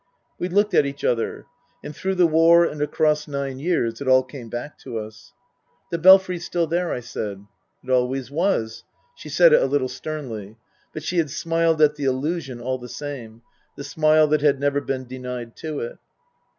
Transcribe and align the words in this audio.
We 0.39 0.49
looked 0.49 0.73
at 0.73 0.87
each 0.87 1.03
other. 1.05 1.45
And 1.83 1.95
through 1.95 2.15
the 2.15 2.25
war 2.25 2.65
and 2.65 2.81
across 2.81 3.27
nine 3.27 3.59
years, 3.59 4.01
it 4.01 4.07
all 4.07 4.23
came 4.23 4.49
back 4.49 4.79
to 4.79 4.97
us." 4.97 5.33
The 5.91 5.99
Belfry's 5.99 6.43
still 6.43 6.65
there," 6.65 6.91
I 6.91 7.01
said." 7.01 7.45
It 7.83 7.91
always 7.91 8.31
was." 8.31 8.83
She 9.13 9.29
said 9.29 9.53
it 9.53 9.61
a 9.61 9.67
little 9.67 9.87
sternly. 9.87 10.57
But 10.91 11.03
she 11.03 11.19
had 11.19 11.29
smiled 11.29 11.83
at 11.83 11.97
the 11.97 12.05
allusion, 12.05 12.59
all 12.59 12.79
the 12.79 12.89
same 12.89 13.43
the 13.77 13.83
smile 13.83 14.25
that 14.29 14.41
had 14.41 14.59
never 14.59 14.81
been 14.81 15.05
denied 15.05 15.55
to 15.57 15.81
it. 15.81 15.99